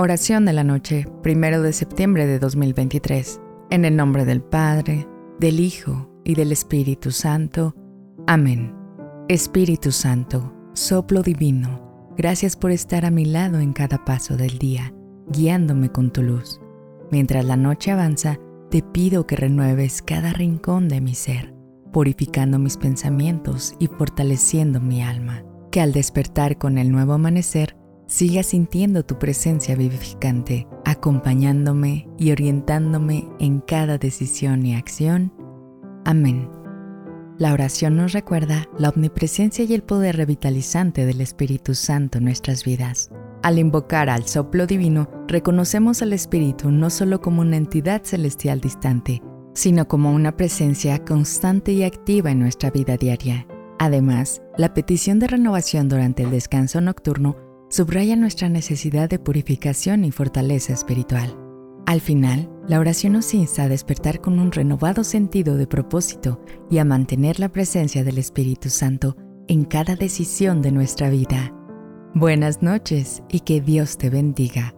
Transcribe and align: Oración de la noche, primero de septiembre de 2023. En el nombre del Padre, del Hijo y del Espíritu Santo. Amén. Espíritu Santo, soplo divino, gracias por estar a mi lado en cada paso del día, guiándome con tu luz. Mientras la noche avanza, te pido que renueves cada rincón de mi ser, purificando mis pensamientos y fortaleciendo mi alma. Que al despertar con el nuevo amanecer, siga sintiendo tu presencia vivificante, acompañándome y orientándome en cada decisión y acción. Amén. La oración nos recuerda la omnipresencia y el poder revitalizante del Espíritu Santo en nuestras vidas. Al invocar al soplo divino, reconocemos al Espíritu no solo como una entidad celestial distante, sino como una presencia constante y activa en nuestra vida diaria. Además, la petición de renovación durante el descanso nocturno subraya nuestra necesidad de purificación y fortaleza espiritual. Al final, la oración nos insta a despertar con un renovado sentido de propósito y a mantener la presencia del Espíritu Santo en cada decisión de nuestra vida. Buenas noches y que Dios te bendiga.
Oración 0.00 0.44
de 0.44 0.52
la 0.52 0.62
noche, 0.62 1.08
primero 1.24 1.60
de 1.60 1.72
septiembre 1.72 2.28
de 2.28 2.38
2023. 2.38 3.40
En 3.70 3.84
el 3.84 3.96
nombre 3.96 4.24
del 4.24 4.40
Padre, 4.40 5.08
del 5.40 5.58
Hijo 5.58 6.08
y 6.24 6.36
del 6.36 6.52
Espíritu 6.52 7.10
Santo. 7.10 7.74
Amén. 8.28 8.72
Espíritu 9.26 9.90
Santo, 9.90 10.54
soplo 10.72 11.22
divino, 11.24 12.14
gracias 12.16 12.54
por 12.54 12.70
estar 12.70 13.04
a 13.04 13.10
mi 13.10 13.24
lado 13.24 13.58
en 13.58 13.72
cada 13.72 14.04
paso 14.04 14.36
del 14.36 14.58
día, 14.58 14.94
guiándome 15.32 15.90
con 15.90 16.12
tu 16.12 16.22
luz. 16.22 16.60
Mientras 17.10 17.44
la 17.44 17.56
noche 17.56 17.90
avanza, 17.90 18.38
te 18.70 18.84
pido 18.84 19.26
que 19.26 19.34
renueves 19.34 20.00
cada 20.00 20.32
rincón 20.32 20.88
de 20.88 21.00
mi 21.00 21.16
ser, 21.16 21.52
purificando 21.92 22.60
mis 22.60 22.76
pensamientos 22.76 23.74
y 23.80 23.88
fortaleciendo 23.88 24.80
mi 24.80 25.02
alma. 25.02 25.42
Que 25.72 25.80
al 25.80 25.92
despertar 25.92 26.56
con 26.56 26.78
el 26.78 26.92
nuevo 26.92 27.14
amanecer, 27.14 27.77
siga 28.08 28.42
sintiendo 28.42 29.04
tu 29.04 29.18
presencia 29.18 29.76
vivificante, 29.76 30.66
acompañándome 30.84 32.08
y 32.18 32.32
orientándome 32.32 33.28
en 33.38 33.60
cada 33.60 33.98
decisión 33.98 34.66
y 34.66 34.74
acción. 34.74 35.32
Amén. 36.04 36.50
La 37.38 37.52
oración 37.52 37.96
nos 37.96 38.12
recuerda 38.12 38.66
la 38.78 38.88
omnipresencia 38.88 39.64
y 39.64 39.74
el 39.74 39.82
poder 39.82 40.16
revitalizante 40.16 41.06
del 41.06 41.20
Espíritu 41.20 41.74
Santo 41.74 42.18
en 42.18 42.24
nuestras 42.24 42.64
vidas. 42.64 43.10
Al 43.42 43.60
invocar 43.60 44.10
al 44.10 44.26
soplo 44.26 44.66
divino, 44.66 45.08
reconocemos 45.28 46.02
al 46.02 46.12
Espíritu 46.12 46.72
no 46.72 46.90
solo 46.90 47.20
como 47.20 47.42
una 47.42 47.56
entidad 47.56 48.02
celestial 48.02 48.60
distante, 48.60 49.22
sino 49.54 49.86
como 49.86 50.12
una 50.12 50.36
presencia 50.36 51.04
constante 51.04 51.72
y 51.72 51.84
activa 51.84 52.32
en 52.32 52.40
nuestra 52.40 52.70
vida 52.70 52.96
diaria. 52.96 53.46
Además, 53.78 54.42
la 54.56 54.74
petición 54.74 55.20
de 55.20 55.28
renovación 55.28 55.88
durante 55.88 56.24
el 56.24 56.32
descanso 56.32 56.80
nocturno 56.80 57.47
subraya 57.68 58.16
nuestra 58.16 58.48
necesidad 58.48 59.08
de 59.08 59.18
purificación 59.18 60.04
y 60.04 60.10
fortaleza 60.10 60.72
espiritual. 60.72 61.36
Al 61.86 62.00
final, 62.00 62.50
la 62.66 62.80
oración 62.80 63.14
nos 63.14 63.32
insta 63.32 63.62
a 63.62 63.68
despertar 63.68 64.20
con 64.20 64.38
un 64.38 64.52
renovado 64.52 65.04
sentido 65.04 65.56
de 65.56 65.66
propósito 65.66 66.40
y 66.70 66.78
a 66.78 66.84
mantener 66.84 67.40
la 67.40 67.48
presencia 67.48 68.04
del 68.04 68.18
Espíritu 68.18 68.68
Santo 68.68 69.16
en 69.48 69.64
cada 69.64 69.96
decisión 69.96 70.60
de 70.60 70.72
nuestra 70.72 71.08
vida. 71.08 71.54
Buenas 72.14 72.62
noches 72.62 73.22
y 73.30 73.40
que 73.40 73.60
Dios 73.60 73.96
te 73.96 74.10
bendiga. 74.10 74.77